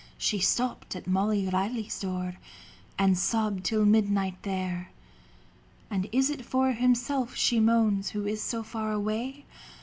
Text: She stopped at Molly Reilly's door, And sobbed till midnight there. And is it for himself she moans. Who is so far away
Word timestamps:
She 0.17 0.39
stopped 0.39 0.95
at 0.95 1.05
Molly 1.05 1.47
Reilly's 1.47 1.99
door, 1.99 2.37
And 2.97 3.15
sobbed 3.15 3.63
till 3.63 3.85
midnight 3.85 4.41
there. 4.41 4.89
And 5.91 6.09
is 6.11 6.31
it 6.31 6.43
for 6.43 6.71
himself 6.71 7.35
she 7.35 7.59
moans. 7.59 8.09
Who 8.09 8.25
is 8.25 8.41
so 8.41 8.63
far 8.63 8.91
away 8.91 9.45